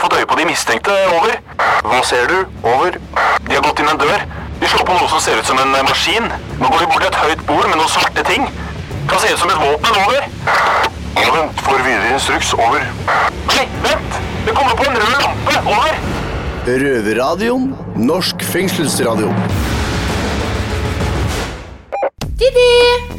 [0.00, 0.92] har fått øye på de mistenkte.
[1.16, 1.34] Over.
[1.84, 2.38] Hva ser du?
[2.64, 2.96] Over.
[3.48, 4.22] De har gått inn en dør.
[4.60, 6.28] De slår på noe som ser ut som en eh, maskin.
[6.60, 8.46] Nå går de bort til et høyt bord med noen svarte ting.
[9.10, 9.98] Kan se ut som et våpen.
[10.06, 10.28] Over.
[11.20, 11.60] Ja, vent.
[11.66, 12.54] Får videre instruks.
[12.56, 12.86] Over.
[13.50, 14.16] Nei, vent!
[14.46, 15.58] Det kommer på en rød lampe.
[15.68, 16.00] Over.
[16.70, 17.74] Røverradioen.
[18.00, 19.34] Norsk fengselsradio.
[22.40, 22.70] Didi!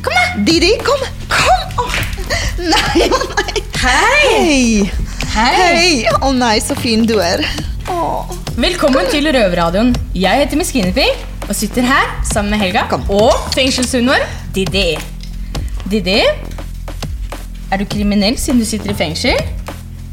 [0.01, 0.25] Kom, da!
[0.49, 1.05] Didi, kom!
[1.29, 1.85] Kom!
[1.85, 2.01] Oh.
[2.73, 3.65] nei, nei.
[3.81, 5.00] Hei!
[5.31, 6.03] Hei!
[6.19, 7.39] Å nei, så fin du er.
[7.87, 8.27] Oh.
[8.59, 9.93] Velkommen til Røverradioen.
[10.17, 13.05] Jeg heter Guinevere og sitter her sammen med Helga Kom.
[13.09, 14.25] og fengselshunden vår,
[14.55, 14.97] Didi.
[15.91, 16.17] Didi,
[17.71, 19.39] er du kriminell siden du sitter i fengsel?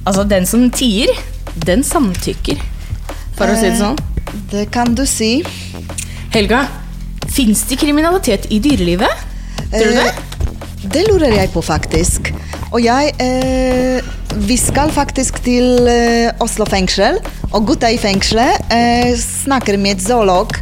[0.06, 1.10] Altså, den som tier,
[1.66, 2.62] den samtykker.
[3.38, 3.98] For å si det sånn.
[4.52, 5.40] Det kan du si.
[6.34, 6.62] Helga,
[7.26, 9.26] fins det kriminalitet i dyrelivet?
[9.74, 10.08] Tror du det?
[10.14, 10.24] Eh,
[10.94, 12.30] Det lurer jeg på, faktisk.
[12.70, 13.98] Og jeg eh,
[14.36, 17.18] Vi skal faktisk til eh, Oslo fengsel.
[17.52, 20.52] Og gutta i fengselet eh, snakker med zoolog.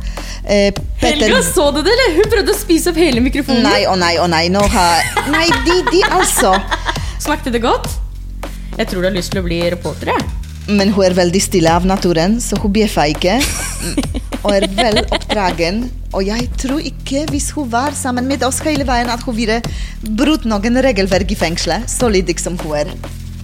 [0.47, 2.17] Eh, Petter Helga, så du det, eller?
[2.21, 3.67] Hun prøvde å spise opp hele mikrofonen.
[3.67, 4.47] Nei, å nei, å nei.
[4.55, 5.49] Nå har Nei,
[5.91, 6.55] de altså.
[7.23, 7.91] Smakte det godt?
[8.77, 10.47] Jeg tror du har lyst til å bli reporter, jeg.
[10.67, 13.37] Men hun er veldig stille av naturen, så hun bjeffer ikke.
[14.43, 15.85] Og er vel oppdragen.
[16.15, 19.61] Og jeg tror ikke, hvis hun var sammen med oss hele veien, at hun ville
[20.07, 21.91] brutt noen regelverk i fengselet.
[21.91, 22.93] Så lydig som hun er.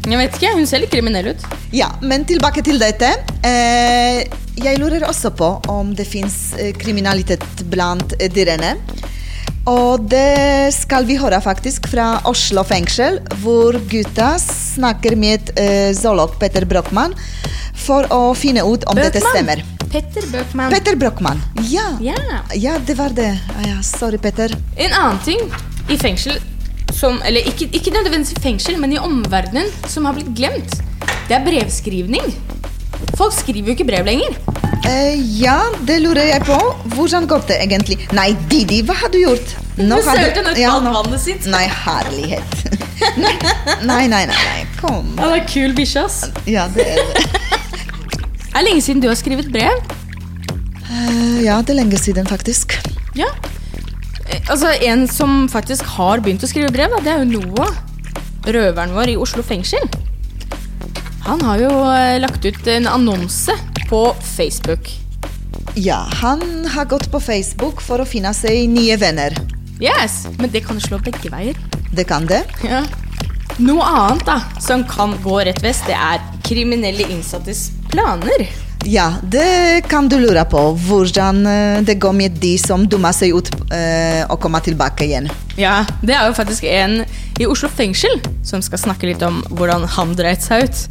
[0.02, 1.44] Jeg vet ikke, Hun ser litt kriminell ut.
[1.72, 3.12] Ja, men tilbake til dette.
[3.46, 4.24] Eh,
[4.58, 8.74] jeg lurer også på om det fins eh, kriminalitet blant eh, dyrene.
[9.70, 16.34] Og det skal vi høre faktisk fra Oslo fengsel, hvor gutta snakker med eh, zoolog
[16.40, 17.14] Petter Brochmann
[17.78, 19.62] for å finne ut om dette stemmer.
[19.92, 20.72] Petter Brochmann.
[20.74, 21.42] Petter Brochmann.
[21.70, 21.92] Ja.
[22.02, 22.16] Ja.
[22.58, 23.36] ja, det var det.
[23.54, 24.50] Ah, Ja, sorry, Petter.
[24.76, 25.46] En annen ting
[25.92, 26.40] i fengsel
[27.02, 30.78] som Eller ikke, ikke nødvendigvis i fengsel, men i omverdenen som har blitt glemt,
[31.28, 32.28] det er brevskrivning.
[33.18, 34.36] Folk skriver jo ikke brev lenger.
[34.88, 36.56] Eh, ja, det lurer jeg på.
[36.94, 37.98] Hvordan går det egentlig?
[38.14, 39.52] Nei, Didi, hva har du gjort?
[39.78, 41.46] Nå har du- sølte ned Ja, alt vannet sitt.
[41.50, 42.56] Nei, herlighet.
[43.24, 43.34] nei,
[43.82, 44.58] nei, nei, nei.
[44.80, 45.12] Kom.
[45.18, 46.18] Ja, det er kul bikkje, ass.
[46.50, 47.26] Ja, det er det.
[48.52, 49.78] Er lenge siden du har skrevet brev?
[50.92, 52.74] Eh, ja, det er lenge siden, faktisk.
[53.16, 53.30] Ja.
[54.28, 57.74] Eh, Altså, en som faktisk har begynt å skrive brev, da, det er jo Noah.
[58.42, 59.84] Røveren vår i Oslo fengsel.
[61.26, 63.54] Han har jo eh, lagt ut en annonse
[63.88, 64.02] på
[64.34, 64.90] Facebook.
[65.78, 69.36] Ja, han har gått på Facebook for å finne seg nye venner.
[69.82, 71.56] Yes, Men det kan slå begge veier.
[71.94, 72.42] Det kan det.
[72.66, 72.82] Ja.
[73.62, 78.46] Noe annet da, som kan gå rett vest, det er kriminelle innsattes planer.
[78.84, 80.62] Ja, det kan du lure på.
[80.88, 81.44] Hvordan
[81.86, 85.28] det går med de som dummer seg ut eh, og kommer tilbake igjen.
[85.56, 87.04] Ja, Det er jo faktisk en
[87.40, 90.82] i Oslo fengsel som skal snakke litt om hvordan han dreit seg ut.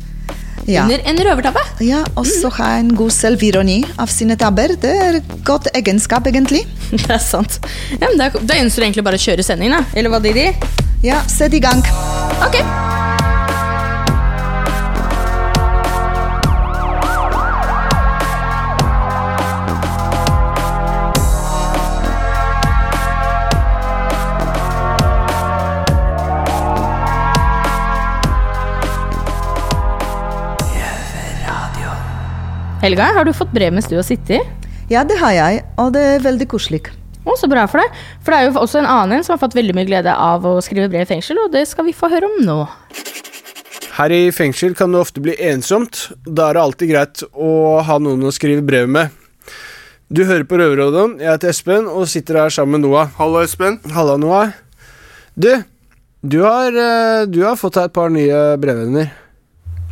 [0.69, 0.83] Ja.
[0.85, 1.61] Under en røvertabbe.
[1.81, 4.75] Ja, og så ha en god selvironi av sine tabber.
[4.81, 6.63] Det er godt egenskap, egentlig.
[6.91, 7.59] Det er sant.
[7.97, 9.97] Ja, men Da, da gjenstår det egentlig bare å kjøre sendingen, da.
[9.97, 10.51] Eller hva, Didi?
[11.03, 11.81] Ja, sett i gang.
[12.45, 12.59] Ok.
[32.81, 34.41] Helga, har du fått brev mens du har sittet?
[34.89, 36.79] Ja, det har jeg, og det er veldig koselig.
[37.21, 37.99] Å, så bra for deg.
[38.25, 40.47] For det er jo også en annen en som har fått veldig mye glede av
[40.49, 42.57] å skrive brev i fengsel, og det skal vi få høre om nå.
[43.99, 46.07] Her i fengsel kan det ofte bli ensomt.
[46.25, 47.53] Da er det alltid greit å
[47.85, 49.13] ha noen å skrive brev med.
[50.09, 51.19] Du hører på Røverradioen.
[51.21, 53.13] Jeg heter Espen og sitter her sammen med Noah.
[53.21, 53.77] Hallo, Espen.
[53.93, 54.57] Halla, Noah.
[55.37, 55.53] Du,
[56.25, 59.13] du har, eh, du har fått deg et par nye brevvenner.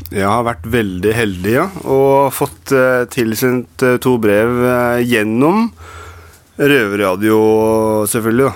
[0.10, 5.68] Jeg har vært veldig heldig, ja, og fått eh, tilsendt eh, to brev eh, gjennom
[6.58, 7.38] røverradio,
[8.10, 8.50] selvfølgelig.
[8.50, 8.54] da.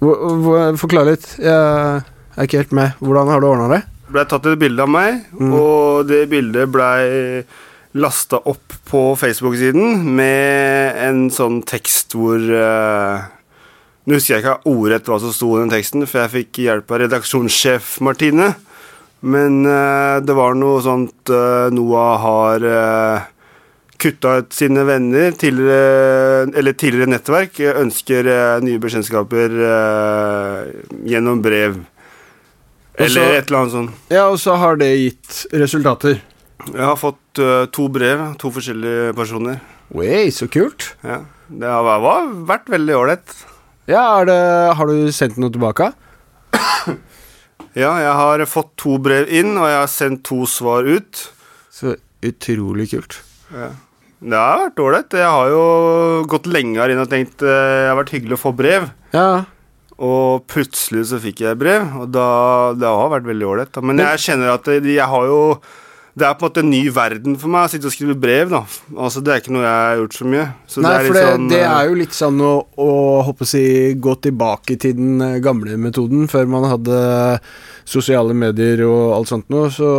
[0.00, 1.26] Hvor- hvor- Forklar litt.
[1.38, 2.92] Jeg er ikke helt med.
[3.00, 3.82] Hvordan har du ordna det?
[4.06, 7.44] Det ble tatt et bilde av meg, og det bildet blei
[7.96, 13.24] lasta opp på Facebook-siden med en sånn tekst hvor eh,
[14.06, 16.92] Nå husker jeg ikke ordrett hva som sto i den teksten, for jeg fikk hjelp
[16.94, 18.52] av redaksjonssjef Martine.
[19.20, 23.24] Men uh, det var noe sånt uh, Noah har uh,
[23.98, 30.58] kutta ut sine venner, tidligere, eller tidligere nettverk, eh, ønsker eh, nye bekjentskaper eh,
[31.10, 31.78] gjennom brev.
[32.96, 34.04] Eller Også, et eller annet sånt.
[34.12, 36.20] Ja, og så har det gitt resultater.
[36.66, 39.60] Jeg har fått eh, to brev, to forskjellige personer.
[39.94, 40.92] Way, så kult.
[41.06, 41.22] Ja.
[41.46, 43.36] Det har vært, vært veldig ålreit.
[43.86, 44.40] Ja, det,
[44.74, 45.92] Har du sendt noe tilbake?
[47.76, 51.26] Ja, jeg har fått to brev inn, og jeg har sendt to svar ut.
[51.70, 53.18] Så Utrolig kult.
[53.52, 55.12] Det har vært ålreit.
[55.20, 55.64] Jeg har jo
[56.32, 58.88] gått lenge her inne og tenkt eh, det har vært hyggelig å få brev.
[59.12, 59.44] Ja,
[60.00, 62.26] Og plutselig så fikk jeg brev, og da,
[62.76, 63.78] det har vært veldig ålreit.
[63.84, 65.38] Men jeg kjenner at jeg har jo
[66.16, 68.48] Det er på en måte en ny verden for meg å sitte og skrive brev,
[68.48, 68.62] da.
[68.96, 70.46] Altså, Det er ikke noe jeg har gjort så mye.
[70.64, 72.92] Så Nei, det er for det, sånn det eh, er jo litt sånn å, å
[73.26, 73.64] håpe å si,
[74.00, 77.02] gå tilbake til den eh, gamle metoden, før man hadde
[77.84, 79.90] sosiale medier og alt sånt noe, så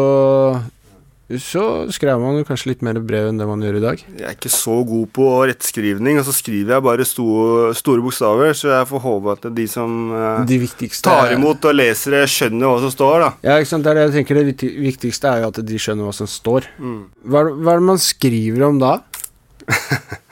[1.27, 4.03] så skrev man jo kanskje litt mer brev enn det man gjør i dag.
[4.15, 8.53] Jeg er ikke så god på rettskrivning, og så skriver jeg bare store, store bokstaver,
[8.55, 10.59] så jeg får håpe at de som eh, De
[11.03, 13.31] tar imot og leser det, skjønner hva som står, da.
[13.43, 16.07] Ja, ikke sant, det er det jeg tenker Det viktigste er jo at de skjønner
[16.07, 16.69] hva som står.
[16.79, 18.93] Hva, er det- hva er det man skriver om da?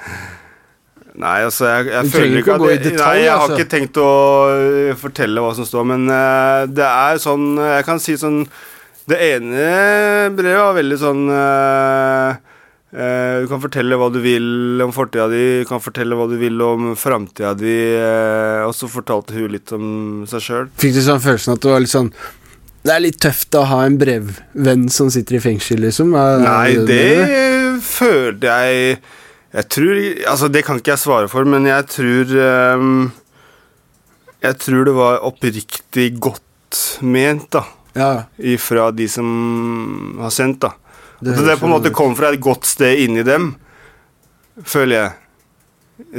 [1.16, 3.56] Nei, altså, jeg, jeg føler ikke at i detalj, Nei, jeg har altså.
[3.60, 4.08] ikke tenkt å
[4.52, 8.42] øh, fortelle hva som står, men øh, det er sånn Jeg kan si sånn
[9.06, 9.66] Det ene
[10.34, 12.44] brevet var veldig sånn øh,
[12.96, 16.38] Uh, Du kan fortelle hva du vil om fortida di, du kan fortelle hva du
[16.40, 19.88] vil om framtida di, Uh, og så fortalte hun litt om
[20.30, 20.70] seg sjøl.
[20.80, 22.12] Fikk du sånn følelsen at det var litt sånn
[22.86, 26.16] Det er litt tøft å ha en brevvenn som sitter i fengsel, liksom?
[26.16, 29.02] Er- er Nei, det, det følte jeg
[29.60, 29.94] Jeg tror
[30.32, 32.32] Altså, det kan ikke jeg svare for, men jeg tror
[32.80, 33.12] um,
[34.46, 37.66] Jeg tror det var oppriktig godt ment, da.
[37.96, 38.26] Ja,
[38.60, 39.28] fra de som
[40.20, 40.74] har sendt, da.
[41.20, 43.54] Det At det, på en måte kom fra et godt sted inni dem,
[44.68, 45.14] føler jeg.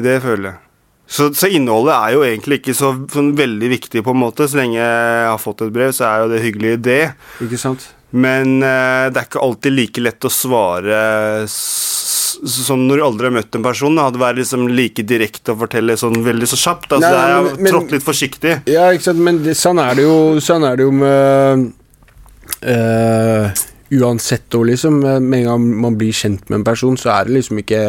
[0.07, 0.61] Det føler jeg.
[1.07, 4.49] Så, så innholdet er jo egentlig ikke så sånn veldig viktig, på en måte.
[4.49, 7.03] Så lenge jeg har fått et brev, så er jo det hyggelig, det.
[7.45, 7.85] ikke sant?
[8.17, 10.99] Men uh, det er ikke alltid like lett å svare
[12.45, 13.97] som når du aldri har møtt en person.
[13.99, 14.09] Da.
[14.13, 16.91] Det være liksom like direkte og fortelle sånn veldig så kjapt.
[16.97, 18.55] Altså, Nei, det er jo trådt litt forsiktig.
[18.71, 21.67] Ja, ikke sant, men det, sånn er det jo Sånn er det jo med
[22.63, 23.63] eh,
[23.97, 27.39] Uansett og liksom Med en gang man blir kjent med en person Så er det
[27.39, 27.81] liksom ikke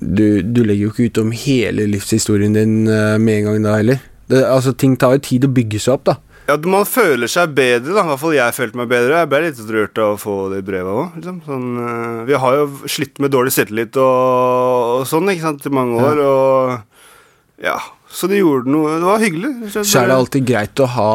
[0.00, 3.76] Du, du legger jo ikke ut om hele livshistorien din eh, Med en gang da
[3.80, 6.18] heller det, Altså, ting tar jo tid å bygge seg opp da
[6.48, 8.02] Ja, Man føler seg bedre, da.
[8.06, 9.20] I hvert fall jeg følte meg bedre.
[9.20, 11.18] Jeg ble litt rørt av å få det brevet òg.
[11.18, 11.42] Liksom.
[11.44, 15.74] Sånn, eh, vi har jo slitt med dårlig selvtillit og, og sånn ikke sant, i
[15.76, 16.24] mange år.
[16.24, 17.76] Og ja,
[18.08, 19.52] Så det gjorde noe Det var hyggelig.
[19.76, 21.12] Så er det alltid greit å ha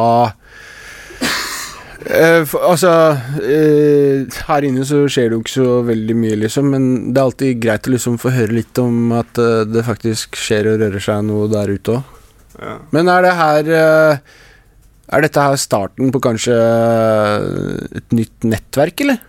[2.04, 2.90] Eh, for, altså
[3.40, 7.28] eh, Her inne så skjer det jo ikke så veldig mye, liksom, men det er
[7.30, 11.00] alltid greit å liksom få høre litt om at eh, det faktisk skjer og rører
[11.00, 12.10] seg noe der ute òg.
[12.60, 12.74] Ja.
[12.92, 14.34] Men er det her eh,
[15.14, 16.56] Er dette her starten på kanskje
[18.00, 19.22] et nytt nettverk, eller?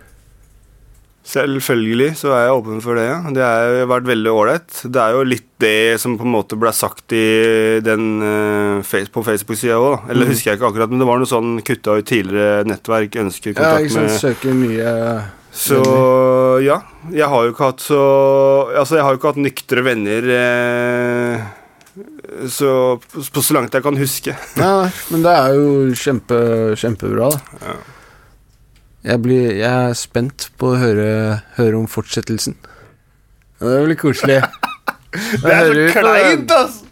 [1.26, 3.08] Selvfølgelig så er jeg åpen for det.
[3.08, 3.18] ja.
[3.34, 4.76] Det har vært veldig ålreit.
[4.86, 9.24] Det er jo litt det som på en måte ble sagt i den eh, på
[9.26, 10.04] Facebook-sida òg.
[10.04, 10.12] Mm.
[10.14, 13.50] Eller husker jeg ikke akkurat, men det var noe sånn kutta ut tidligere nettverk, ønsker
[13.50, 14.94] Ja, kontakt ikke sant, med søker mye
[15.56, 15.82] Så
[16.62, 16.78] ja.
[17.10, 18.00] Jeg har jo ikke hatt så
[18.76, 21.46] Altså, jeg har jo ikke hatt nyktre venner eh,
[22.52, 22.70] så,
[23.00, 24.34] på så langt jeg kan huske.
[24.60, 26.38] Nei, nei, men det er jo kjempe,
[26.76, 27.76] kjempebra, da.
[29.06, 31.10] Jeg, blir, jeg er spent på å høre,
[31.56, 32.56] høre om fortsettelsen.
[33.60, 34.40] Ja, det blir koselig.
[35.16, 36.82] Det er så kleint, ass!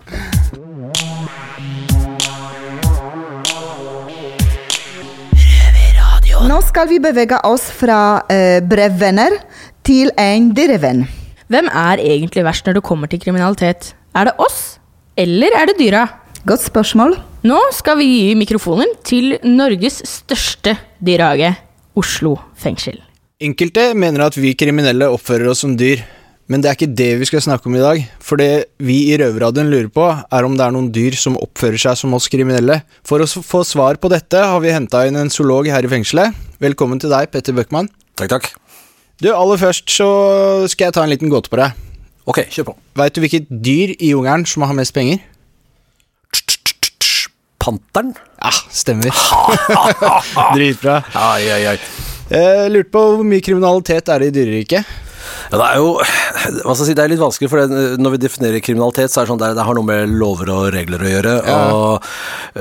[6.45, 7.99] Nå skal vi bevege oss fra
[8.33, 9.37] eh, brevvenner
[9.85, 11.05] til en dyrevenn.
[11.53, 13.93] Hvem er egentlig verst når det kommer til kriminalitet?
[14.17, 14.79] Er det oss,
[15.17, 16.05] eller er det dyra?
[16.45, 17.17] Godt spørsmål.
[17.47, 21.55] Nå skal vi gi mikrofonen til Norges største dyrehage,
[21.95, 22.99] Oslo fengsel.
[23.45, 26.03] Enkelte mener at vi kriminelle oppfører oss som dyr,
[26.51, 28.03] men det er ikke det vi skal snakke om i dag.
[28.21, 31.81] For det vi i Røverradioen lurer på, er om det er noen dyr som oppfører
[31.81, 32.81] seg som oss kriminelle.
[33.07, 36.37] For å få svar på dette har vi henta inn en zoolog her i fengselet.
[36.65, 37.89] Velkommen til deg, Petter Bøckmann.
[38.19, 38.53] Takk, takk.
[39.23, 40.09] Du, aller først så
[40.69, 41.94] skal jeg ta en liten gåte på deg.
[42.25, 42.75] Ok, kjør på.
[42.97, 45.21] Veit du hvilket dyr i jungelen som har mest penger?
[47.65, 48.13] Panteren?
[48.41, 49.13] Ja, stemmer.
[50.57, 50.99] Dritbra.
[51.17, 51.79] Ai, ai, ai.
[52.29, 54.89] Jeg lurte på hvor mye kriminalitet er det i dyreriket?
[55.51, 55.91] Ja, det er jo
[56.65, 59.21] hva skal jeg si, det er litt vanskelig, for det, når vi definerer kriminalitet, så
[59.21, 61.35] er det sånn at det har noe med lover og regler å gjøre.
[61.55, 62.09] Og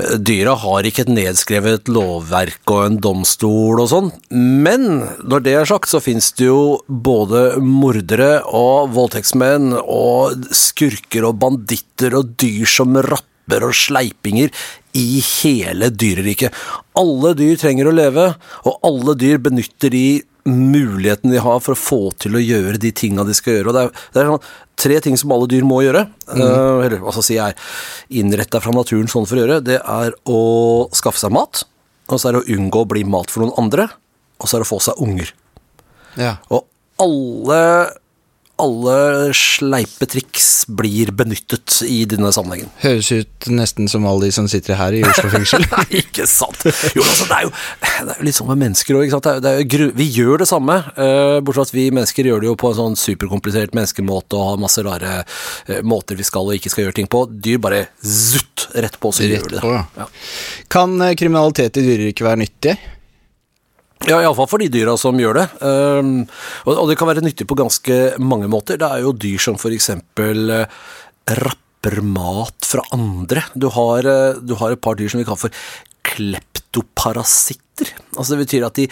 [0.00, 4.10] eh, dyra har ikke et nedskrevet lovverk og en domstol og sånn.
[4.30, 4.88] Men
[5.24, 11.38] når det er sagt, så fins det jo både mordere og voldtektsmenn og skurker og
[11.42, 14.52] banditter og dyr som rapper og sleipinger
[14.96, 16.54] i hele dyreriket.
[16.96, 18.30] Alle dyr trenger å leve,
[18.64, 22.92] og alle dyr benytter de muligheten de har for å få til å gjøre de
[22.92, 23.70] tinga de skal gjøre.
[23.70, 24.50] Og det er, det er sånn,
[24.84, 28.60] tre ting som alle dyr må gjøre, eh, eller hva skal jeg si er innretta
[28.60, 29.62] fra naturen sånn for å gjøre.
[29.64, 30.42] Det er å
[30.96, 31.64] skaffe seg mat,
[32.10, 33.88] og så er det å unngå å bli mat for noen andre,
[34.38, 35.32] og så er det å få seg unger.
[36.20, 36.36] Ja.
[36.52, 36.68] Og
[37.02, 37.60] alle,
[38.62, 42.70] alle sleipe triks blir benyttet i denne sammenhengen.
[42.84, 45.66] Høres ut nesten som alle de som sitter her i Oslo fengsel.
[45.74, 46.62] Nei, ikke sant.
[46.94, 49.98] Jo, altså, det er jo, det er jo litt sånn med mennesker òg.
[49.98, 52.78] Vi gjør det samme, uh, bortsett fra at vi mennesker gjør det jo på en
[52.78, 56.98] sånn superkomplisert menneskemåte og har masse rare uh, måter vi skal og ikke skal gjøre
[57.00, 57.26] ting på.
[57.34, 59.62] Dyr bare zutt rett på, så gjør de det.
[59.64, 60.08] på, ja.
[60.72, 62.74] Kan eh, kriminalitet i dyreriket være nyttig?
[64.04, 65.44] Ja, iallfall for de dyra som gjør det.
[65.64, 66.26] Um,
[66.68, 68.76] og, det kan være nyttig på ganske mange måter.
[68.80, 70.82] Det er jo dyr som eksempel uh,
[71.40, 73.46] rapper mat fra andre.
[73.54, 75.52] Du har, eh, du har et par dyr som vi kaller for
[76.04, 77.92] kleptoparasitter.
[78.16, 78.88] Altså det betyr at de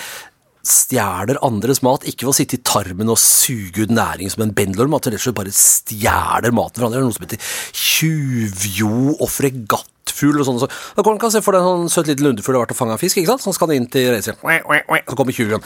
[0.63, 4.55] stjeler andres mat, ikke ved å sitte i tarmen og suge ut næring som en
[4.55, 7.01] bendelorm, at de bare stjeler maten fra andre.
[7.01, 7.43] Det er noe som heter
[7.73, 9.29] tjuvjo og
[10.07, 10.61] fregattfugl og sånn.
[10.61, 12.79] Så da kan man se for deg en sånn søt liten lundefugl har vært og
[12.79, 13.43] fanga fisk, ikke sant?
[13.43, 14.37] Så skal den inn til reiser.
[15.09, 15.63] Så kommer tjuven.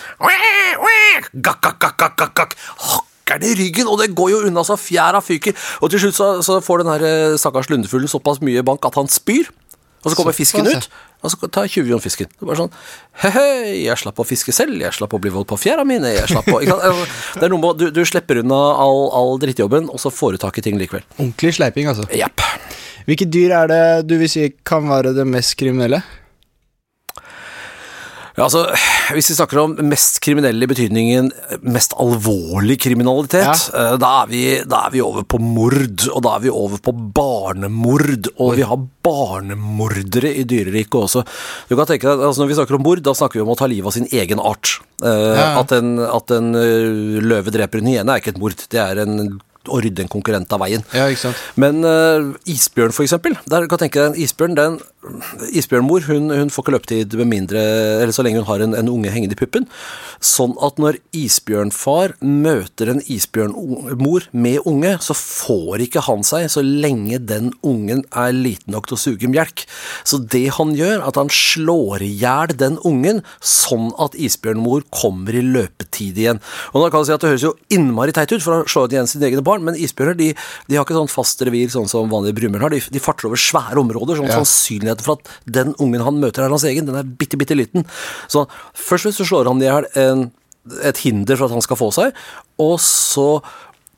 [1.40, 2.56] Gakk, gakk, gakk, gakk, gakk, gakk.
[2.92, 5.56] Hakker den i ryggen, og det går jo unna så fjæra fyker.
[5.82, 8.98] Og til slutt så, så får den her eh, stakkars lundefuglen såpass mye bank at
[9.00, 9.48] han spyr.
[10.06, 10.84] Og så kommer fisken ut,
[11.24, 12.28] og så tar tjuvjon fisken.
[12.30, 12.74] Det er bare sånn
[13.24, 13.46] He-he,
[13.88, 16.46] jeg slapp å fiske selv, jeg slapp å bli voldt på fjæra mine, jeg slapp
[16.52, 16.60] å?
[16.62, 20.36] Altså, Det er noe med du, du slipper unna all, all drittjobben, og så får
[20.36, 21.02] du tak i ting likevel.
[21.16, 22.06] Ordentlig sleiping, altså.
[22.14, 22.45] Jepp.
[23.06, 26.02] Hvilke dyr er det du vil si kan være det mest kriminelle?
[28.36, 28.66] Ja, altså,
[29.16, 31.30] hvis vi snakker om mest kriminelle i betydningen
[31.72, 33.94] mest alvorlig kriminalitet, ja.
[33.96, 36.92] da, er vi, da er vi over på mord, og da er vi over på
[37.16, 41.24] barnemord, og vi har barnemordere i dyreriket også.
[41.70, 43.56] Du kan tenke deg, altså Når vi snakker om mord, da snakker vi om å
[43.56, 44.76] ta livet av sin egen art.
[45.00, 45.48] Eh, Ja.
[45.62, 49.00] At en, at en eh, løve dreper en hyene er ikke et mord, det er
[49.06, 49.38] en
[49.72, 50.84] å rydde en konkurrent av veien.
[50.96, 51.40] Ja, ikke sant?
[51.60, 53.38] Men uh, isbjørn, for eksempel.
[53.50, 54.78] Der kan tenke deg en isbjørn, den
[55.54, 57.60] Isbjørnmor hun, hun får ikke løpetid med mindre
[58.02, 59.68] Eller så lenge hun har en, en unge hengende i puppen.
[60.24, 66.64] Sånn at når isbjørnfar møter en isbjørnmor med unge, så får ikke han seg så
[66.64, 69.66] lenge den ungen er liten nok til å suge melk.
[70.06, 75.36] Så det han gjør, at han slår i hjel den ungen, sånn at isbjørnmor kommer
[75.36, 76.42] i løpetid igjen.
[76.72, 78.86] Og da kan du si at Det høres jo innmari teit ut, for å slå
[78.90, 80.30] igjen sine egne barn, men isbjørner de,
[80.68, 82.74] de har ikke sånn fast revir sånn som vanlige brummer har.
[82.74, 84.20] De, de farter over svære områder.
[84.20, 84.40] sånn Ja.
[84.40, 87.86] Sannsynligheten for at den ungen han møter er hans egen, den er bitte, bitte liten.
[88.32, 89.86] Så først så slår han i hjel
[90.82, 92.16] et hinder for at han skal få seg,
[92.62, 93.28] og så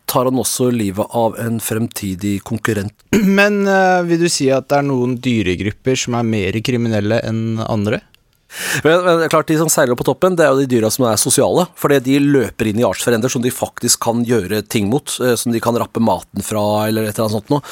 [0.09, 2.95] tar han også livet av en fremtidig konkurrent.
[3.38, 7.61] Men øh, vil du si at det er noen dyregrupper som er mer kriminelle enn
[7.65, 8.00] andre?
[8.85, 11.19] Men, men klart, de som seiler på toppen, det er jo de dyra som er
[11.21, 11.67] sosiale.
[11.78, 15.05] Fordi de løper inn i artsfrender som de faktisk kan gjøre ting mot.
[15.21, 17.62] eh, Som de kan rappe maten fra, eller et eller annet sånt noe.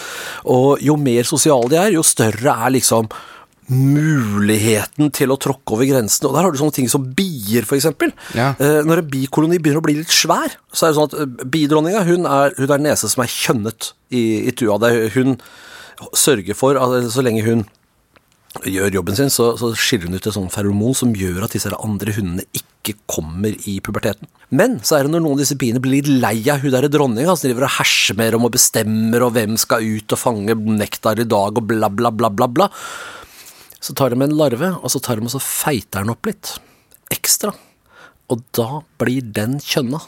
[0.52, 3.08] Og jo mer sosiale de er, jo større er liksom
[3.66, 6.28] muligheten til å tråkke over grensen.
[6.28, 8.12] Og der har du sånne ting som bier, eksempel.
[8.36, 8.52] Ja.
[8.62, 11.48] Eh, Når en bikoloni begynner å bli litt svær, så er det sånn at eh,
[11.56, 14.78] bidronninga hun er, hun er en nese som er kjønnet i, i tua.
[15.16, 15.38] Hun
[16.14, 17.64] sørger for, at så lenge hun
[18.64, 21.72] gjør jobben sin, så, så skiller hun ut et sånt feromon som gjør at disse
[21.74, 24.28] andre hundene ikke kommer i puberteten.
[24.54, 26.90] Men så er det når noen av disse biene blir litt lei av hun derre
[26.92, 30.56] dronninga, som driver og herser mer om og bestemmer, og hvem skal ut og fange
[30.56, 32.70] nektar i dag, og bla, bla, bla, bla, bla.
[33.82, 36.56] Så tar de en larve, og så tar de og så feiter den opp litt.
[37.14, 37.52] Ekstra.
[38.32, 40.00] Og da blir den kjønna.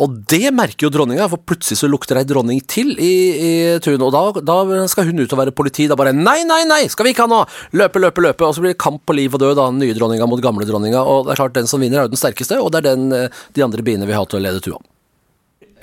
[0.00, 3.50] Og det merker jo dronninga, for plutselig så lukter ei dronning til i, i
[3.84, 4.00] tunet.
[4.06, 5.84] Og da, da skal hun ut og være politi.
[5.90, 7.48] Da bare Nei, nei, nei, skal vi ikke ha noe!
[7.76, 8.46] Løpe, løpe, løpe.
[8.48, 9.68] Og så blir det kamp på liv og død, da.
[9.68, 11.02] Den nye dronninga mot gamle dronninga.
[11.04, 13.12] Og det er klart, den som vinner, er jo den sterkeste, og det er den
[13.16, 14.80] eh, de andre biene vil ha til å lede tua.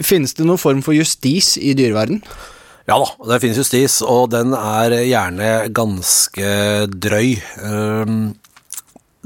[0.01, 2.23] Finnes det noen form for justis i dyreverden?
[2.87, 6.51] Ja da, det finnes justis, og den er gjerne ganske
[6.87, 7.33] drøy.
[7.67, 8.19] Ehm,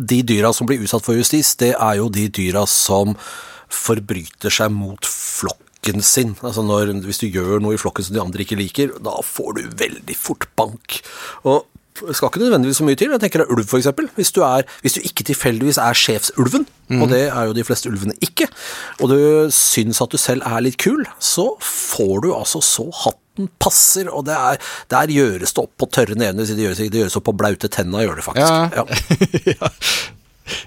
[0.02, 3.14] De dyra som blir utsatt for justis, det er jo de dyra som
[3.72, 6.36] forbryter seg mot flokken sin.
[6.46, 9.58] Altså når, Hvis du gjør noe i flokken som de andre ikke liker, da får
[9.58, 11.02] du veldig fort bank.
[11.44, 11.66] Og
[12.08, 13.12] det skal ikke nødvendigvis så mye til.
[13.14, 14.08] Jeg tenker deg ulv, eksempel.
[14.16, 17.92] Hvis du, er, hvis du ikke tilfeldigvis er sjefsulven, og det er jo de fleste
[17.92, 18.48] ulvene ikke,
[19.00, 19.20] og du
[19.56, 24.26] syns at du selv er litt kul, så får du altså så hatten passer, og
[24.28, 27.38] det er, der gjøres det opp på tørre nevene, Det gjøres, det gjøres opp på
[27.38, 28.76] blaute tenna, gjør det faktisk.
[28.76, 29.54] Ja.
[29.54, 29.72] ja.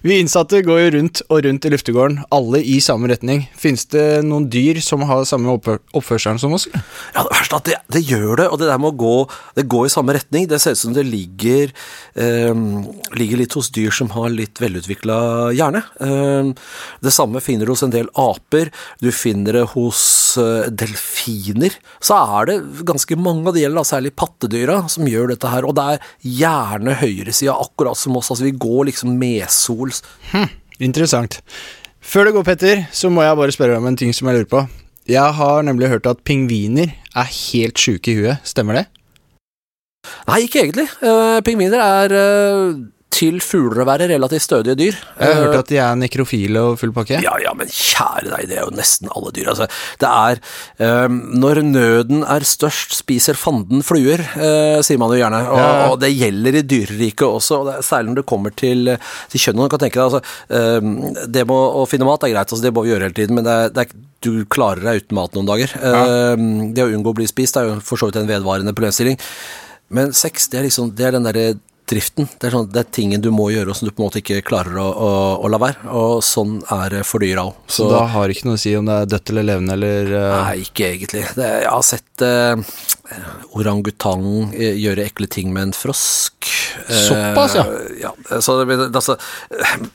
[0.04, 3.46] Vi innsatte går jo rundt og rundt i luftegården, alle i samme retning.
[3.58, 6.66] Finnes det noen dyr som har samme oppfør oppførselen som oss?
[7.14, 9.14] Ja, det verste er at det, det gjør det, og det der med å gå,
[9.58, 11.72] det går i samme retning, det ser ut som det ligger,
[12.18, 12.52] eh,
[13.18, 15.18] ligger litt hos dyr som har litt velutvikla
[15.56, 15.84] hjerne.
[16.00, 16.52] Eh,
[17.04, 18.72] det samme finner du hos en del aper,
[19.02, 20.02] du finner det hos
[20.40, 21.76] eh, delfiner.
[22.04, 25.66] Så er det ganske mange av de gjelder, da, særlig pattedyra, som gjør dette her,
[25.68, 26.10] og det er
[26.42, 29.14] gjerne høyresida, akkurat som oss, altså vi går liksom
[29.74, 30.02] medsols.
[30.80, 31.40] Interessant.
[32.04, 34.40] Før det går, Petter, så må jeg bare spørre deg om en ting som jeg
[34.40, 34.64] lurer på.
[35.08, 38.44] Jeg har nemlig hørt at pingviner er helt sjuke i huet.
[38.44, 38.84] Stemmer det?
[40.28, 40.86] Nei, ikke egentlig.
[41.00, 42.74] Uh, Pingviner er uh,
[43.14, 44.96] til fugler å være relativt stødige dyr.
[45.20, 47.20] Jeg har hørt Eh, at de er nekrofile og full pakke.
[47.22, 49.50] Ja, ja, men kjære deg, det er jo nesten alle dyr.
[49.52, 49.68] Altså,
[50.02, 50.40] det er
[51.06, 55.42] um, Når nøden er størst, spiser fanden fluer, uh, sier man jo gjerne.
[55.46, 55.68] Og, Ja.
[55.92, 58.96] og det gjelder i dyreriket også, og det er særlig når det kommer til,
[59.30, 59.62] til kjønn.
[59.70, 60.22] Kan tenke deg, altså,
[60.82, 63.38] um, det med å finne mat er greit, altså, det må vi gjøre hele tiden,
[63.38, 63.94] men det er, det er,
[64.24, 65.72] du klarer deg uten mat noen dager.
[65.76, 69.18] Eh, det å unngå å bli spist er jo for så vidt en vedvarende problemstilling.
[69.92, 71.58] Men sex, det er liksom Det er den derre
[71.90, 72.28] driften.
[72.40, 74.22] Det er, sånn, det er tingen du må gjøre, og som du på en måte
[74.22, 75.10] ikke klarer å, å,
[75.44, 75.88] å la være.
[75.92, 77.58] Og sånn er det for dyra òg.
[77.70, 80.12] Så da har det ikke noe å si om det er dødt eller levende eller
[80.14, 80.28] uh...
[80.44, 81.24] Nei, ikke egentlig.
[81.36, 82.84] Det, jeg har sett uh,
[83.58, 86.48] orangutang eh, gjøre ekle ting med en frosk.
[86.86, 87.64] Eh, Såpass, ja.
[88.00, 89.18] ja så altså,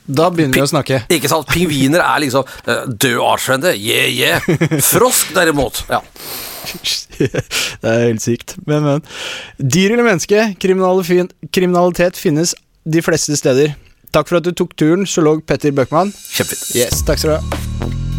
[0.06, 1.02] Da begynner vi å snakke.
[1.10, 1.50] ikke sant?
[1.50, 3.74] Pingviner er liksom eh, død artsfrende.
[3.78, 4.80] Yeah, yeah.
[4.92, 5.84] Frosk, derimot.
[5.90, 6.02] Ja.
[7.18, 8.56] det er helt sykt.
[8.66, 9.06] Men, men.
[9.60, 10.50] Dyr eller menneske?
[10.60, 13.76] Kriminalitet finnes de fleste steder.
[14.10, 16.14] Takk for at du tok turen, zoolog Petter Bøckmann.
[16.34, 16.70] Kjempefint.
[16.74, 18.09] Yes, takk skal du ha.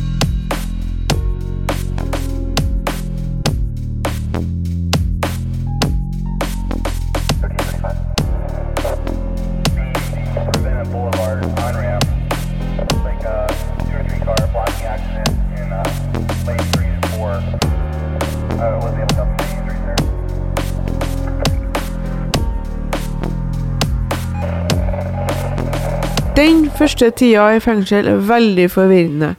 [26.82, 29.36] Første tida i fengsel er veldig forvirrende.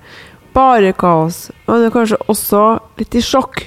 [0.55, 1.49] Bare kaos.
[1.67, 2.63] Og det er kanskje også
[3.01, 3.65] litt i sjokk.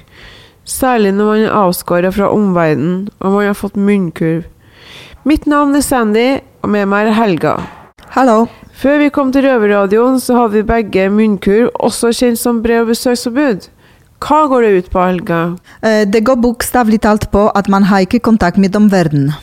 [0.65, 4.45] Særlig når man er avskåret fra omverdenen og man har fått munnkurv.
[5.25, 6.27] Mitt navn er Sandy,
[6.61, 7.55] og med meg er Helga.
[8.13, 8.45] Hallo.
[8.75, 12.91] Før vi kom til Røverradioen, så hadde vi begge munnkurv, også kjent som brev- og
[12.93, 13.69] besøksforbud.
[14.21, 15.39] Hva går det ut på, Helga?
[15.81, 19.33] Eh, Det går bokstavelig talt på at man har ikke kontakt med omverdenen.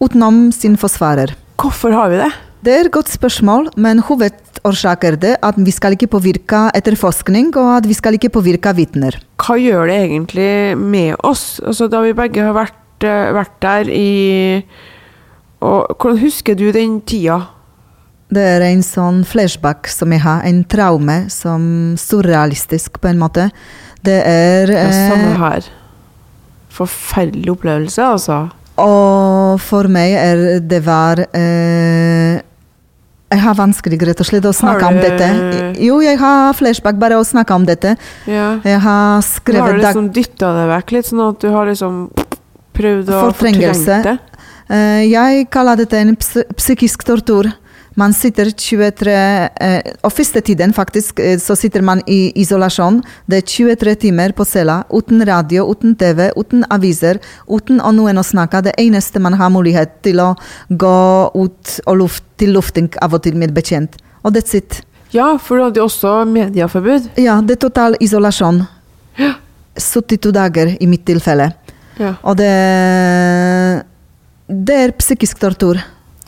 [0.00, 1.34] Utenom sin forsvarer.
[1.56, 2.32] Hvorfor har vi det?
[2.64, 7.50] Det er et godt spørsmål, men hovedårsak er det at vi skal ikke påvirke etterforskning,
[7.60, 9.18] og at vi skal ikke påvirke vitner.
[9.36, 11.60] Hva gjør det egentlig med oss?
[11.60, 14.64] Altså, da vi begge har vært, eh, vært der i
[15.60, 17.40] og, Hvordan husker du den tida?
[18.32, 23.50] Det er en sånn flashback som jeg har, en traume som surrealistisk på en måte.
[24.04, 25.68] Det er eh, samme her.
[26.70, 28.40] Forferdelig opplevelse, altså.
[28.80, 32.40] Og for meg er det var eh,
[33.34, 35.28] Jeg har vanskelig rett og slett å snakke om dette.
[35.82, 37.96] Jo, jeg har flashback bare å snakke om dette.
[38.30, 38.60] Ja.
[38.62, 39.88] Jeg har Har skrevet du dag...
[39.88, 41.98] liksom dytta det vekk litt, sånn at du har liksom
[42.78, 43.74] prøvd å fortrenge
[44.06, 44.14] det?
[44.72, 47.50] Eh, jeg kaller dette en psykisk tortur.
[47.94, 53.00] Man sitter 23 eh, Og første tiden faktisk, eh, så sitter man i isolasjon.
[53.30, 58.18] Det er 23 timer på cella, uten radio, uten TV, uten aviser, uten å noen
[58.18, 58.64] å snakke.
[58.66, 60.32] Det eneste man har mulighet til å
[60.68, 60.98] gå
[61.34, 63.96] ut og luft, til lufting av og til med betjent.
[64.24, 64.82] Og that's it.
[65.14, 67.12] Ja, for du hadde jo også medieforbud.
[67.22, 68.64] Ja, det er total isolasjon.
[69.20, 69.36] Ja.
[69.78, 71.52] 72 dager i mitt tilfelle.
[71.98, 72.16] Ja.
[72.22, 72.54] Og det
[74.46, 75.78] Det er psykisk tortur.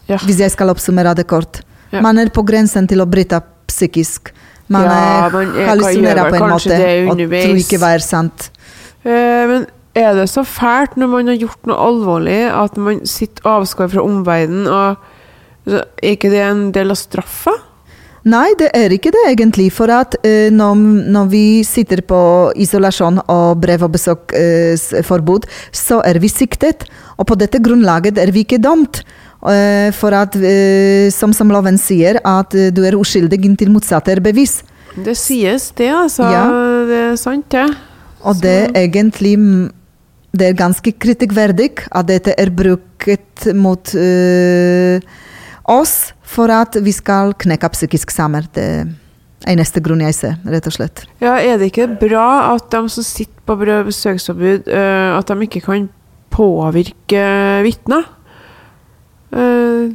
[0.07, 0.19] Ja.
[0.23, 1.63] Hvis jeg skal oppsummere det kort.
[1.93, 2.03] Ja.
[2.05, 4.33] Man er på grensen til å bryte psykisk.
[4.69, 5.29] Man Ja,
[5.71, 8.51] hallusinerer på en måte og tror ikke hva er sant.
[9.07, 9.67] Eh, men
[9.97, 14.03] er det så fælt når man har gjort noe alvorlig, at man sitter avskåret fra
[14.03, 17.55] omverdenen, og så er ikke det en del av straffa?
[18.27, 19.69] Nei, det er ikke det egentlig.
[19.75, 20.81] For at eh, når,
[21.15, 22.19] når vi sitter på
[22.59, 26.89] isolasjon og brev- og besøksforbud, så er vi siktet.
[27.17, 29.05] Og på dette grunnlaget er vi ikke dømt.
[29.47, 34.09] Eh, for at, eh, som, som loven sier, at eh, du er uskyldig inntil motsatt
[34.11, 34.61] er bevis.
[34.97, 36.27] Det sies, det, altså.
[36.33, 36.45] Ja.
[36.89, 37.67] Det er sant, det.
[38.27, 39.67] Og det er egentlig mm,
[40.37, 45.01] Det er ganske kritikkverdig at dette er brukt mot eh,
[45.65, 48.45] oss for at vi skal knekke psykisk sammen.
[48.53, 48.91] Det er
[49.53, 51.05] eneste grunn jeg ser, rett og slett.
[51.23, 55.63] Ja, er det ikke bra at de som sitter på besøksforbud, eh, at de ikke
[55.65, 55.89] kan
[56.35, 57.25] påvirke
[57.65, 58.09] vitner?
[59.33, 59.95] Eh,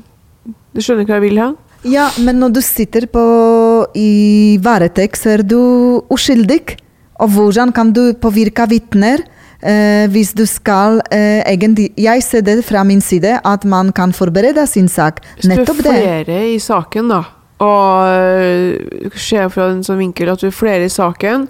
[0.72, 1.52] du skjønner hva jeg vil ha?
[1.88, 3.22] Ja, men når du sitter på
[3.98, 6.78] i varetekt, er du uskyldig.
[7.22, 9.24] Og hvordan kan du påvirke vitner?
[9.62, 14.10] Eh, hvis du skal eh, egentlig Jeg ser det fra min side at man kan
[14.14, 15.22] forberede sin sak.
[15.36, 16.00] Hvis du Nettopp er det.
[16.02, 17.20] flere i saken, da,
[17.62, 21.46] og ser fra en sånn vinkel at du er flere i saken,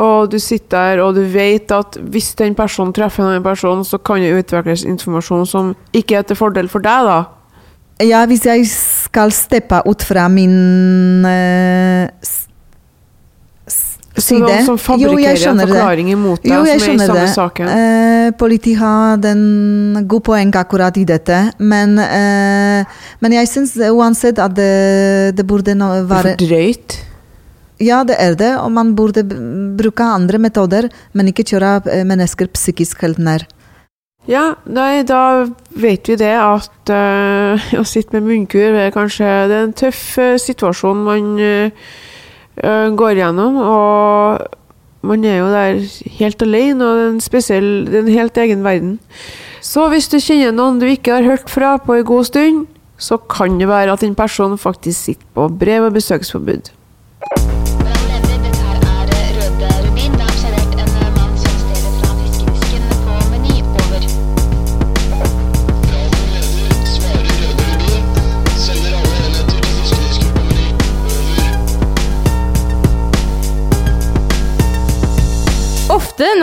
[0.00, 3.84] og du sitter der og du vet at hvis den personen treffer en annen person,
[3.84, 7.20] så kan det utvikles informasjon som ikke er til fordel for deg, da.
[8.00, 12.50] Ja, hvis jeg skal steppe ut fra min uh, side
[14.20, 16.16] si noen som Jo, fabrikkerer en forklaring det.
[16.16, 17.34] imot deg, Jo, som er i samme det.
[17.34, 17.68] saken.
[17.68, 22.84] Eh, politiet har den god poeng akkurat i dette, men, eh,
[23.20, 26.98] men jeg syns uansett at det, det burde Det er være for drøyt.
[27.80, 29.24] Ja, det er det, og man burde
[29.78, 33.46] bruke andre metoder, men ikke kjøre eh, mennesker psykisk helt ned.
[34.28, 35.48] Ja, nei, da
[35.80, 40.02] vet vi det at eh, å sitte med munnkur er kanskje det er en tøff
[40.20, 41.70] eh, situasjon man eh,
[43.00, 43.56] går gjennom.
[43.64, 45.80] Og man er jo der
[46.18, 48.98] helt alene, og det er en spesiell, det er en helt egen verden.
[49.64, 52.66] Så hvis du kjenner noen du ikke har hørt fra på en god stund,
[53.00, 56.68] så kan det være at den personen faktisk sitter på brev- og besøksforbud.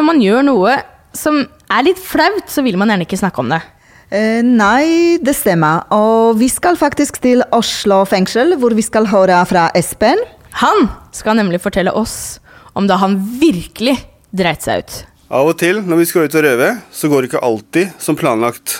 [0.08, 0.74] Når man gjør noe
[1.18, 3.60] som er litt flaut, så vil man gjerne ikke snakke om det.
[4.08, 5.82] Eh, nei, det stemmer.
[5.92, 10.22] Og vi skal faktisk til Oslo fengsel, hvor vi skal høre fra Espen.
[10.62, 12.38] Han skal nemlig fortelle oss
[12.78, 13.98] om da han virkelig
[14.32, 14.96] dreit seg ut.
[15.28, 18.16] Av og til når vi skal ut og røve, så går det ikke alltid som
[18.16, 18.78] planlagt.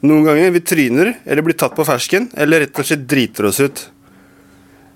[0.00, 3.60] Noen ganger vi tryner eller blir tatt på fersken, eller rett og slett driter oss
[3.60, 3.84] ut.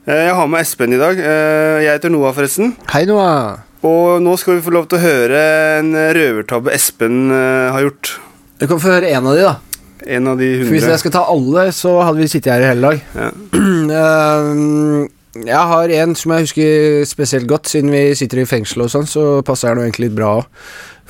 [0.09, 1.21] Eh, Jeg har med Espen i dag.
[1.21, 2.73] Eh, Jeg heter Noah, forresten.
[2.95, 3.66] Hei, Noah.
[3.85, 5.43] Og nå skal vi få lov til å høre
[5.81, 8.15] en røvertabbe Espen eh, har gjort.
[8.57, 9.83] Du kan få høre en av de, da.
[10.17, 12.71] En av de For hvis jeg skal ta alle, så hadde vi sittet her i
[12.71, 13.05] hele dag.
[13.19, 13.31] Ja.
[13.87, 18.89] Eh, jeg har en som jeg husker spesielt godt, siden vi sitter i fengsel og
[18.91, 20.47] sånn, så passer den egentlig litt bra òg.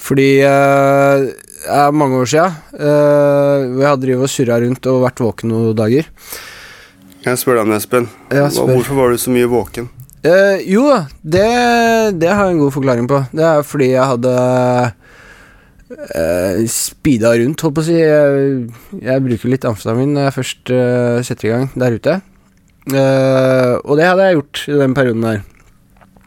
[0.02, 1.29] Fordi eh,
[1.66, 2.46] det er mange år sia.
[2.74, 6.07] Uh, jeg har drevet og surra rundt og vært våken noen dager.
[7.24, 8.11] Jeg spør deg om Espen.
[8.31, 8.74] Spør.
[8.74, 9.88] Hvorfor var du så mye våken?
[10.27, 11.49] Eh, jo da, det,
[12.23, 13.21] det har jeg en god forklaring på.
[13.37, 14.33] Det er fordi jeg hadde
[15.93, 17.99] uh, speeda rundt, holdt på å si.
[18.01, 18.57] Jeg,
[19.03, 22.17] jeg bruker litt amfetamin når jeg først uh, setter i gang der ute.
[22.87, 25.45] Uh, og det hadde jeg gjort i den perioden der.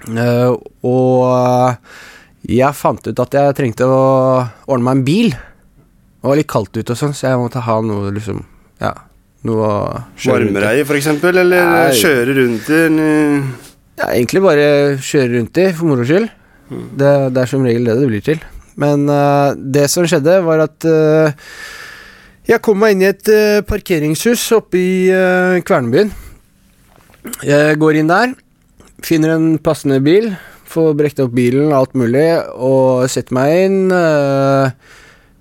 [0.08, 0.56] Uh,
[0.88, 4.02] og jeg fant ut at jeg trengte å
[4.70, 5.30] ordne meg en bil.
[6.20, 8.44] Det var litt kaldt ute og sånn, så jeg måtte ha noe liksom
[8.80, 8.92] Ja,
[9.48, 10.84] noe å kjøre rundt i.
[11.00, 11.40] Eksempel?
[11.44, 11.96] Eller Nei.
[12.00, 13.68] kjøre rundt i eh,
[14.00, 14.68] Ja, egentlig bare
[15.04, 16.30] kjøre rundt i, for moro skyld.
[16.70, 18.40] Det, det er som regel det det blir til.
[18.80, 21.34] Men uh, det som skjedde, var at uh,
[22.48, 26.14] jeg kom meg inn i et uh, parkeringshus oppe i uh, Kvernebyen.
[27.44, 28.32] Jeg går inn der,
[29.04, 30.32] finner en passende bil,
[30.70, 33.80] får brekt opp bilen, alt mulig, og setter meg inn.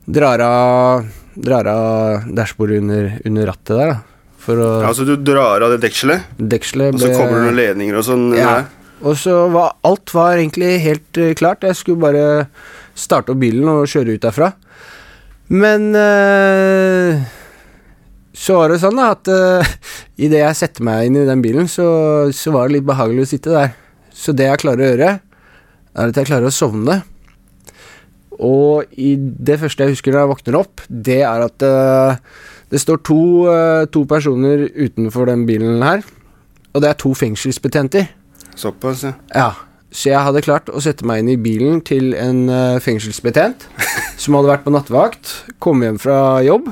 [0.08, 4.17] drar av, drar av dashbordet under, under rattet der, da.
[4.48, 7.58] For å Altså, du drar av det dekselet, Dekselet og så ble- kommer det noen
[7.60, 8.54] ledninger og sånn ja.
[9.04, 11.62] Og så var alt var egentlig helt eh, klart.
[11.62, 12.48] Jeg skulle bare
[12.98, 14.48] starte opp bilen og kjøre ut derfra.
[15.54, 17.20] Men øh,
[18.34, 19.70] så var det sånn da at øh,
[20.26, 21.86] idet jeg setter meg inn i den bilen, så,
[22.34, 23.70] så var det litt behagelig å sitte der.
[24.10, 25.12] Så det jeg klarer å gjøre,
[25.94, 26.98] er at jeg klarer å sovne.
[28.38, 32.18] Og i det første jeg husker når jeg våkner opp, det er at eh,
[32.70, 36.02] det står to, eh, to personer utenfor den bilen her.
[36.74, 38.10] Og det er to fengselsbetjenter.
[38.58, 39.12] Såpass, ja.
[39.34, 39.52] Ja,
[39.90, 43.68] så jeg hadde klart å sette meg inn i bilen til en eh, fengselsbetent
[44.20, 46.68] som hadde vært på nattevakt, komme hjem fra jobb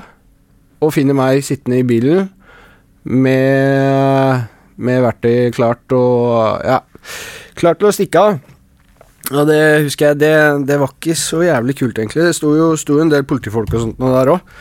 [0.85, 2.29] og finne meg sittende i bilen
[3.07, 4.45] med,
[4.77, 6.83] med verktøy klart og ja,
[7.57, 8.39] klart til å stikke av.
[9.33, 10.35] Og det husker jeg, det,
[10.69, 12.29] det var ikke så jævlig kult, egentlig.
[12.29, 14.53] Det sto jo sto en del politifolk og sånt der òg.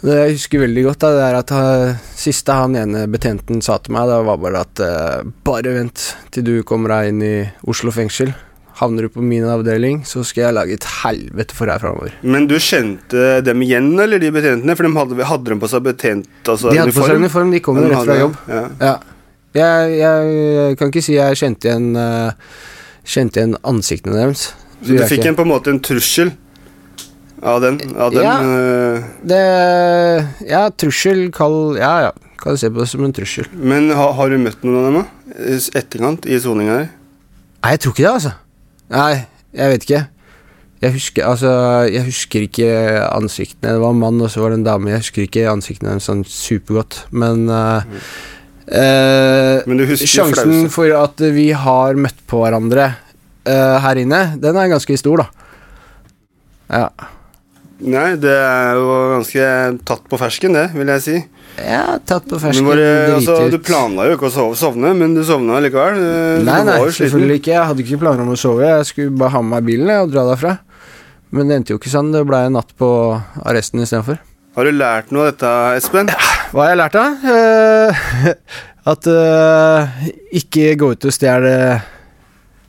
[0.00, 3.76] Det jeg husker veldig godt, da, det er at uh, siste han ene betjenten sa
[3.84, 7.34] til meg, det var bare at uh, bare vent til du kommer deg inn i
[7.68, 8.32] Oslo fengsel.
[8.80, 12.14] Havner du på min avdeling, så skal jeg lage et helvete for deg framover.
[12.24, 14.76] Men du kjente dem igjen, eller de betjentene?
[14.78, 17.60] For de hadde, hadde de på seg betent, altså De hadde på seg uniform, de
[17.66, 18.40] kom jo rett fra jobb.
[18.48, 18.64] Ja.
[18.80, 18.96] Ja.
[19.60, 22.30] Jeg, jeg kan ikke si jeg kjente igjen uh,
[23.10, 24.52] Kjente igjen ansiktene deres.
[24.80, 26.30] Så du fikk en, på en måte en trussel
[27.42, 27.80] av den?
[27.96, 28.34] Av dem, Ja.
[28.44, 29.40] eh, Det
[30.50, 32.12] Ja, trussel, kall Ja, ja.
[32.40, 33.50] Kan se på det som en trussel.
[33.52, 35.58] men har, har du møtt noen av dem, da?
[35.76, 36.88] Etterkant, i soninga her?
[37.60, 38.32] Nei, jeg tror ikke det, altså.
[38.90, 39.12] Nei,
[39.52, 40.00] jeg vet ikke.
[40.80, 41.50] Jeg husker, altså,
[41.92, 42.70] jeg husker ikke
[43.10, 43.74] ansiktene.
[43.74, 44.88] Det var en mann, og så var det en dame.
[44.94, 47.92] Jeg husker ikke ansiktene deres sånn supergodt, men eh,
[48.80, 52.94] eh, Men Sjansen for at vi har møtt på hverandre
[53.44, 55.48] eh, her inne, den er ganske stor, da.
[56.70, 57.10] Ja.
[57.80, 59.44] Nei, det er jo ganske
[59.88, 61.18] tatt på fersken, det, vil jeg si.
[61.60, 62.66] Ja, tatt på fersken.
[62.68, 63.54] bare, altså, ut.
[63.54, 65.96] du planla jo ikke å sove, sovne, men du sovna likevel.
[65.96, 67.54] Eh, Nei, nei, selvfølgelig ikke.
[67.54, 68.66] Jeg hadde ikke planer om å sove.
[68.68, 70.56] Jeg skulle bare ha med meg bilen og dra derfra.
[71.30, 72.10] Men det endte jo ikke sånn.
[72.12, 72.90] Det ble en natt på
[73.46, 74.20] arresten istedenfor.
[74.58, 76.10] Har du lært noe av dette, Espen?
[76.50, 77.04] Hva har jeg lært da?
[77.22, 78.30] Uh,
[78.92, 80.00] at uh,
[80.36, 81.52] ikke gå ut og stjele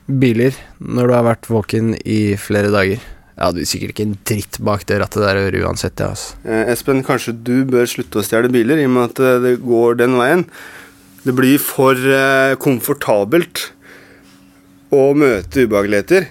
[0.06, 3.02] biler når du har vært våken i flere dager.
[3.32, 6.34] Jeg hadde sikkert ikke en dritt bak det rattet der å uansett, jeg, altså.
[6.44, 9.54] Eh, Espen, kanskje du bør slutte å stjele biler, i og med at eh, det
[9.64, 10.44] går den veien.
[11.24, 13.70] Det blir for eh, komfortabelt
[14.92, 16.28] å møte ubehageligheter.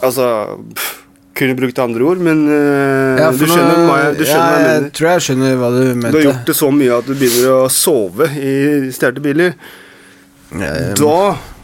[0.00, 0.30] Altså
[0.70, 0.96] pff,
[1.40, 4.64] Kunne brukt andre ord, men eh, Ja, du skjønner hva du skjønner ja, hva jeg
[4.64, 4.90] jeg mener.
[4.98, 6.10] tror jeg skjønner hva du mente.
[6.10, 8.54] Du har gjort det så mye at du begynner å sove i
[8.94, 9.54] stjålne biler.
[11.00, 11.16] Da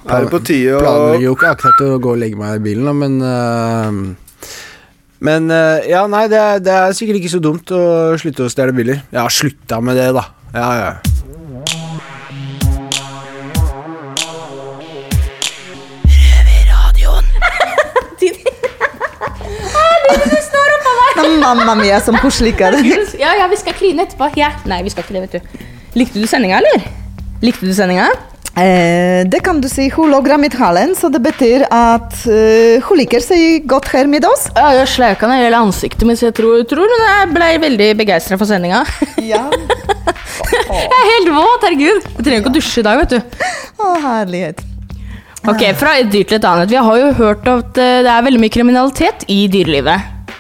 [0.07, 2.63] er det på tide å Planlegger jo ikke akkurat å gå og legge meg i
[2.69, 3.91] bilen, men eh,
[5.27, 7.83] Men eh, ja, nei, det er, det er sikkert ikke så dumt å
[8.21, 9.01] slutte å stjele biler.
[9.11, 10.25] Jeg har slutta med det, da.
[10.55, 10.93] Ja, ja.
[21.47, 22.83] Mamma mia, som hun slikker det.
[23.21, 24.29] Ja, ja, vi skal kline etterpå.
[24.39, 24.51] Ja.
[24.69, 25.41] Nei, vi skal ikke det, vet du.
[25.97, 26.85] Likte du sendinga, eller?
[27.45, 28.11] Likte du sendinga?
[28.57, 29.91] Eh, det kan du si.
[29.93, 34.25] Hun logrer mitt halen, så det betyr at uh, hun liker seg godt her med
[34.25, 34.47] oss.
[34.57, 38.49] Ja, jeg sleika ned hele ansiktet så jeg tror, tror hun ble veldig begeistra for
[38.49, 38.85] sendinga.
[39.27, 39.43] Ja.
[40.67, 42.05] Jeg er helt våt, herregud.
[42.19, 43.47] Jeg trenger ikke å dusje i dag, vet du.
[43.83, 44.61] Å, herlighet.
[45.49, 46.71] Ok, Fra et dyr til et annet.
[46.71, 50.37] Vi har jo hørt at eh, det er veldig mye kriminalitet i dyrelivet.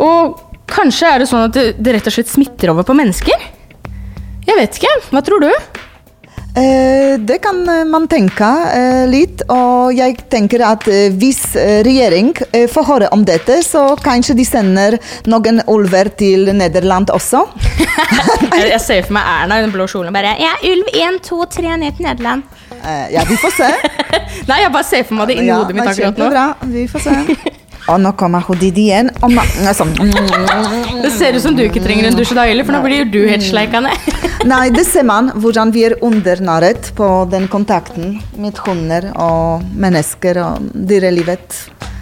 [0.00, 0.38] Og
[0.70, 3.46] kanskje er det sånn at det, det rett og slett smitter over på mennesker?
[4.46, 4.94] Jeg vet ikke.
[5.10, 5.50] Hva tror du?
[6.54, 10.86] Eh, det kan eh, man tenke eh, litt, og jeg tenker at
[11.20, 11.42] hvis
[11.86, 12.32] regjering
[12.72, 14.96] får høre om dette, så kanskje de sender
[15.30, 17.44] noen ulver til Nederland også.
[18.60, 21.76] Jeg, ser for meg Erna i den blå kjolen bare Ja, ulv 1, 2, 3
[21.80, 22.42] ned til Nederland.
[23.12, 23.70] Ja, vi får se.
[24.50, 26.28] Nei, jeg bare ser for meg det inni Ja, hodet mitt akkurat nå.
[26.28, 26.74] kjempebra.
[26.74, 27.56] Vi får se.
[29.76, 29.92] Sånn.
[31.02, 33.20] Det ser ut som du ikke trenger en dusj da heller, for nå blir du
[33.28, 33.92] helt sleikende.
[34.50, 40.40] Nei, det ser man hvordan vi er undernæret på den kontakten med hunder og mennesker
[40.44, 41.58] og dyrelivet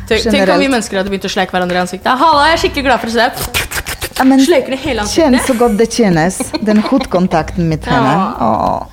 [0.08, 2.08] Tenk, tenk om vi mennesker hadde begynt å sleike hverandre i ansiktet.
[2.16, 3.32] Halla, jeg er skikkelig glad for å se deg.
[4.18, 5.50] Ja, men Sleiker det hele Kjenn ansiktet.
[5.50, 8.14] så godt det kjennes, den hudkontakten med henne.
[8.40, 8.86] Ja.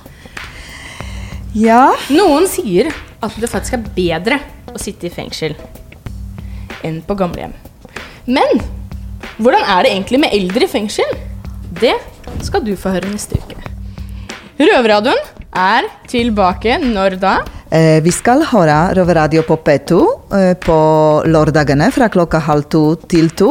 [1.56, 1.80] Ja,
[2.12, 2.92] Noen sier
[3.24, 5.56] at det faktisk er bedre å sitte i fengsel
[6.84, 7.54] enn på gamlehjem.
[8.26, 8.60] Men
[9.38, 11.16] hvordan er det egentlig med eldre i fengsel?
[11.80, 11.94] Det
[12.44, 13.56] skal du få høre neste uke.
[14.56, 15.18] Røverradioen
[15.56, 17.34] er tilbake når da?
[17.70, 19.98] eh, vi skal høre Røverradio på P2
[20.38, 20.78] eh, på
[21.28, 23.50] lørdagene fra klokka halv to til to.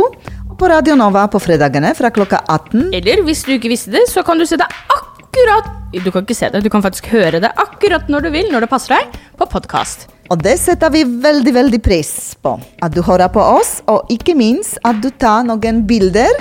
[0.49, 2.89] Og på Radio Nova på fredagene fra klokka 18.
[2.95, 5.71] Eller hvis du ikke visste det, så kan du se det akkurat
[6.03, 8.65] Du kan ikke se det, du kan faktisk høre det akkurat når du vil, når
[8.65, 10.07] det passer deg, på podkast.
[10.33, 12.11] Og det setter vi veldig, veldig pris
[12.41, 12.55] på.
[12.81, 16.33] At du hører på oss, og ikke minst at du tar noen bilder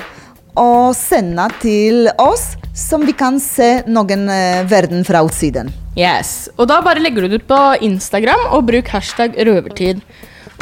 [0.61, 5.68] og sender til oss, som vi kan se noen eh, verden fra utsiden.
[5.99, 10.01] Yes, Og da bare legger du det ut på Instagram og bruk hashtag røvertid.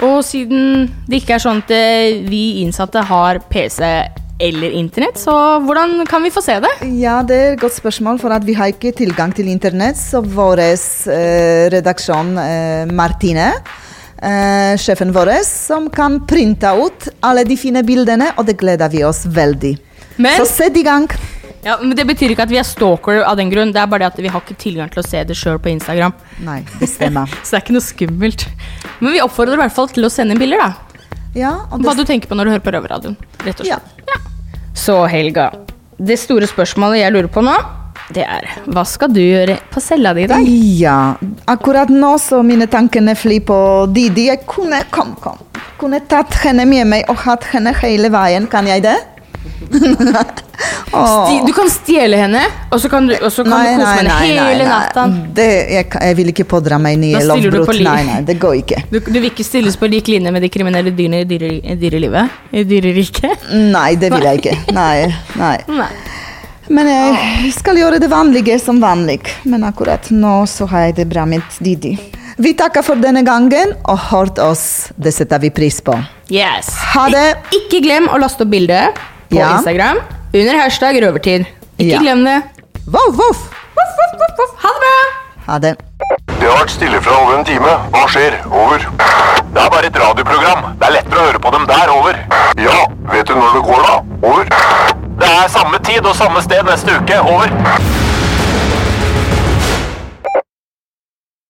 [0.02, 3.86] Og siden det ikke er sånn at eh, vi innsatte har PC
[4.42, 6.70] eller internett, så hvordan kan vi få se det?
[6.98, 10.00] Ja, det er et godt spørsmål, for at vi har ikke tilgang til internett.
[10.00, 13.52] Så vår eh, redaksjon, eh, Martine,
[14.18, 19.04] eh, sjefen vår, som kan printe ut alle de fine bildene, og det gleder vi
[19.06, 19.76] oss veldig.
[20.18, 21.06] Men, Så sett i gang.
[21.62, 23.70] ja, men det betyr ikke at vi er stalker av den grunn.
[23.72, 25.70] Det er bare det at vi har ikke tilgang til å se det sjøl på
[25.70, 26.12] Instagram.
[26.44, 27.30] Nei, det stemmer.
[27.44, 28.48] Så det er ikke noe skummelt.
[28.98, 30.72] Men vi oppfordrer i hvert fall til å sende inn bilder, da.
[31.32, 33.16] Ja, Hva du tenker på når du hører på Røverradioen.
[33.46, 33.70] Rett og slett.
[33.70, 33.80] ja.
[34.04, 34.31] slett.
[34.74, 35.50] Så Helga,
[35.98, 37.54] det store spørsmålet jeg lurer på nå,
[38.12, 40.48] det er hva skal du gjøre på cella di i dag?
[40.80, 41.14] Ja,
[41.48, 43.58] akkurat nå så mine tankene flyr på
[43.94, 44.26] Didi.
[44.28, 45.38] Jeg kunne, kom, kom.
[45.80, 48.48] Kunne tatt henne med meg og hatt henne hele veien.
[48.50, 48.98] Kan jeg det?
[50.92, 54.10] Sti- Du kan stjele henne, og så kan du, og så kan du kose med
[54.10, 55.04] henne hele natta.
[55.40, 57.80] Jeg, jeg vil ikke pådra meg nye lovbrudd.
[57.86, 58.82] Nei, nei, det går ikke.
[58.92, 62.30] Du, du vil ikke stilles på lik linje med de kriminelle dyrene i dyre, dyrelivet?
[62.52, 63.48] I dyreriket?
[63.72, 64.56] Nei, det vil jeg ikke.
[64.76, 65.06] Nei,
[65.40, 65.56] nei.
[65.82, 65.88] Nei.
[66.72, 69.18] Men jeg skal gjøre det vanlige som vanlig.
[69.50, 71.96] Men akkurat nå så har jeg det bra med Didi.
[72.42, 74.90] Vi takker for denne gangen og hørt oss.
[74.96, 75.96] Det setter vi pris på.
[76.32, 76.70] Yes.
[76.94, 77.26] Ha det!
[77.58, 78.78] Ikke glem å laste opp bilde
[79.32, 79.54] på Ja.
[79.56, 79.98] Instagram
[80.34, 81.46] under hashtag røvertid.
[81.78, 81.98] Ikke Ja.
[82.04, 82.38] glem det.
[82.86, 83.40] Voff, voff!
[83.76, 84.52] Voff, voff, voff, voff.
[84.62, 84.94] Ha det bra!
[85.46, 85.72] Ha det.
[86.40, 87.72] Det har vært stille fra over en time.
[87.92, 88.36] Hva skjer?
[88.50, 88.78] Over.
[89.52, 90.74] Det er bare et radioprogram.
[90.78, 91.90] Det er lettere å høre på dem der.
[91.90, 92.14] Over.
[92.58, 92.78] Ja,
[93.12, 93.94] vet du når det går, da?
[94.28, 94.44] Over.
[95.18, 97.18] Det er samme tid og samme sted neste uke.
[97.20, 97.48] Over.